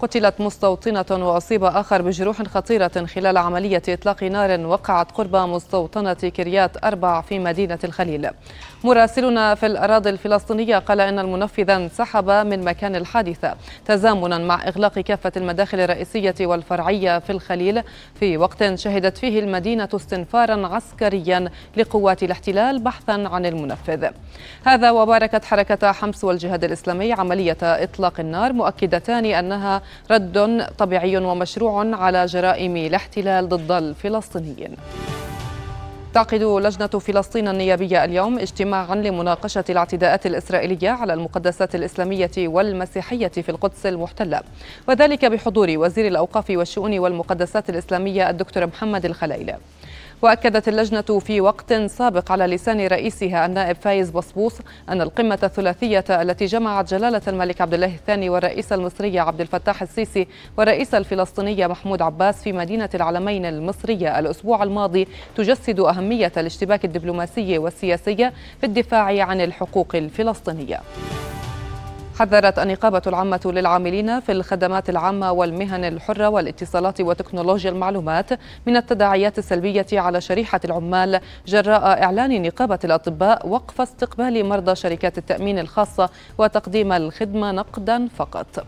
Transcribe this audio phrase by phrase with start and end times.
[0.00, 7.20] قتلت مستوطنة وأصيب آخر بجروح خطيرة خلال عملية إطلاق نار وقعت قرب مستوطنة كريات أربع
[7.20, 8.30] في مدينة الخليل.
[8.84, 13.54] مراسلنا في الأراضي الفلسطينية قال إن المنفذ انسحب من مكان الحادثة
[13.86, 17.82] تزامنا مع إغلاق كافة المداخل الرئيسية والفرعية في الخليل.
[18.20, 24.08] في وقت شهدت فيه المدينة استنفارا عسكريا لقوات الاحتلال بحثا عن المنفذ.
[24.64, 32.26] هذا وباركت حركة حمص والجهاد الإسلامي عملية إطلاق النار مؤكدتان أنها رد طبيعي ومشروع على
[32.26, 34.76] جرائم الاحتلال ضد الفلسطينيين.
[36.14, 43.86] تعقد لجنة فلسطين النيابية اليوم اجتماعا لمناقشة الاعتداءات الإسرائيلية على المقدسات الإسلامية والمسيحية في القدس
[43.86, 44.40] المحتلة
[44.88, 49.54] وذلك بحضور وزير الأوقاف والشؤون والمقدسات الإسلامية الدكتور محمد الخليل.
[50.22, 56.44] وأكدت اللجنة في وقت سابق على لسان رئيسها النائب فايز بصبوص أن القمة الثلاثية التي
[56.44, 62.42] جمعت جلالة الملك عبد الله الثاني والرئيس المصري عبد الفتاح السيسي والرئيس الفلسطيني محمود عباس
[62.42, 68.30] في مدينة العلمين المصرية الأسبوع الماضي تجسد أهمية الاشتباك الدبلوماسي والسياسي
[68.60, 70.80] في الدفاع عن الحقوق الفلسطينية.
[72.18, 78.30] حذرت النقابة العامة للعاملين في الخدمات العامة والمهن الحرة والاتصالات وتكنولوجيا المعلومات
[78.66, 81.20] من التداعيات السلبية على شريحة العمال.
[81.46, 88.66] جراء إعلان نقابة الأطباء وقف استقبال مرضى شركات التأمين الخاصة وتقديم الخدمة نقدا فقط.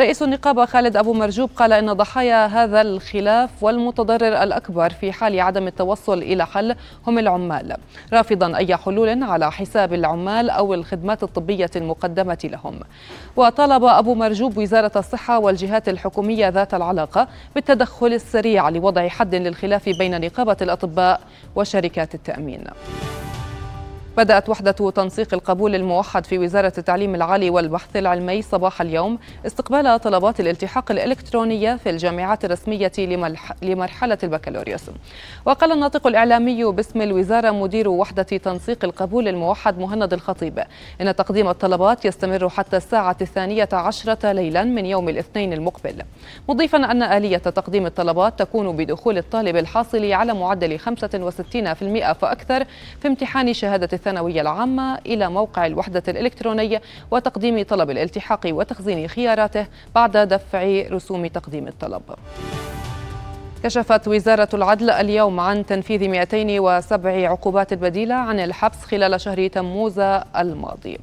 [0.00, 5.66] رئيس النقابة خالد أبو مرجوب قال إن ضحايا هذا الخلاف والمتضرر الأكبر في حال عدم
[5.66, 7.76] التوصل إلى حل هم العمال.
[8.12, 12.80] رافضا أي حلول على حساب العمال أو الخدمات الطبية المقدمة لهم.
[13.36, 20.20] وطالب أبو مرجوب وزارة الصحة والجهات الحكومية ذات العلاقة بالتدخل السريع لوضع حد للخلاف بين
[20.20, 21.20] نقابة الأطباء
[21.56, 22.64] وشركات التأمين.
[24.18, 30.40] بدأت وحدة تنسيق القبول الموحد في وزارة التعليم العالي والبحث العلمي صباح اليوم استقبال طلبات
[30.40, 32.92] الالتحاق الإلكترونية في الجامعات الرسمية
[33.62, 34.90] لمرحلة البكالوريوس.
[35.46, 40.64] وقال الناطق الإعلامي باسم الوزارة مدير وحدة تنسيق القبول الموحد مهند الخطيب
[41.00, 46.02] إن تقديم الطلبات يستمر حتى الساعة الثانية عشرة ليلا من يوم الاثنين المقبل.
[46.48, 52.64] مضيفا أن آلية تقديم الطلبات تكون بدخول الطالب الحاصل على معدل 65% فأكثر
[53.00, 60.16] في امتحان شهادة الثانوية العامة إلى موقع الوحدة الإلكترونية وتقديم طلب الالتحاق وتخزين خياراته بعد
[60.16, 62.02] دفع رسوم تقديم الطلب.
[63.62, 69.98] كشفت وزارة العدل اليوم عن تنفيذ 207 عقوبات بديلة عن الحبس خلال شهر تموز
[70.36, 70.98] الماضي.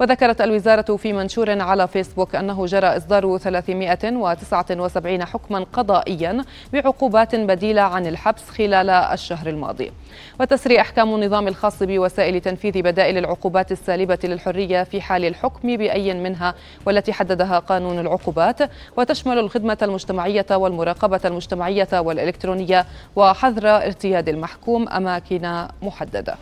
[0.00, 8.06] وذكرت الوزارة في منشور على فيسبوك أنه جرى إصدار 379 حكما قضائيا بعقوبات بديلة عن
[8.06, 9.92] الحبس خلال الشهر الماضي.
[10.40, 16.54] وتسري أحكام النظام الخاص بوسائل تنفيذ بدائل العقوبات السالبة للحرية في حال الحكم بأي منها
[16.86, 18.58] والتي حددها قانون العقوبات.
[18.96, 22.86] وتشمل الخدمة المجتمعية والمراقبة المجتمعية والإلكترونية
[23.16, 26.36] وحظر ارتياد المحكوم أماكن محددة.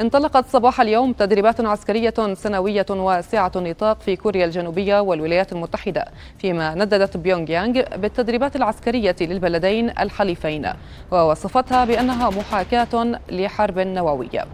[0.00, 6.04] انطلقت صباح اليوم تدريبات عسكرية سنوية واسعة النطاق في كوريا الجنوبية والولايات المتحدة
[6.38, 10.72] فيما نددت بيونغ يانغ بالتدريبات العسكرية للبلدين الحليفين
[11.12, 14.46] ووصفتها بأنها محاكاة لحرب نووية.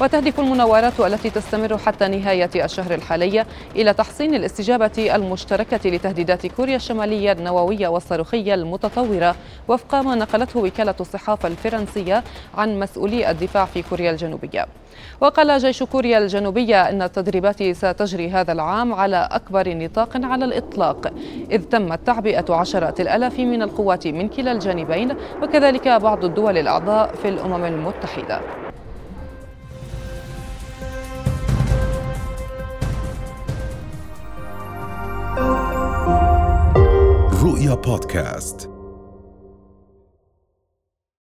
[0.00, 3.44] وتهدف المناورات التي تستمر حتى نهاية الشهر الحالي
[3.76, 9.34] إلى تحسين الاستجابة المشتركة لتهديدات كوريا الشمالية النووية والصاروخية المتطورة
[9.68, 12.24] وفق ما نقلته وكالة الصحافة الفرنسية
[12.54, 14.66] عن مسؤولي الدفاع في كوريا الجنوبية.
[15.20, 21.12] وقال جيش كوريا الجنوبية أن التدريبات ستجري هذا العام على أكبر نطاق على الإطلاق
[21.50, 27.28] إذ تمت تعبئة عشرات الآلاف من القوات من كلا الجانبين وكذلك بعض الدول الأعضاء في
[27.28, 28.65] الأمم المتحدة.
[37.46, 38.65] رؤيا بودكاست.